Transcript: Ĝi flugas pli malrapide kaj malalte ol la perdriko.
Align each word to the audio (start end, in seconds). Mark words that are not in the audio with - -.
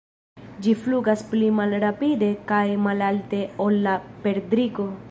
Ĝi 0.67 0.71
flugas 0.85 1.21
pli 1.33 1.51
malrapide 1.59 2.31
kaj 2.53 2.65
malalte 2.87 3.45
ol 3.69 3.81
la 3.89 3.97
perdriko. 4.27 4.93